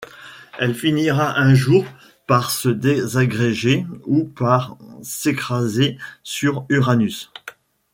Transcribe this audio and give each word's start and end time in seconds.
Elle 0.57 0.73
finira 0.73 1.39
un 1.39 1.53
jour 1.53 1.85
par 2.25 2.49
se 2.49 2.69
désagréger 2.69 3.85
ou 4.07 4.23
par 4.23 4.75
s'écraser 5.03 5.95
sur 6.23 6.65
Uranus. 6.71 7.31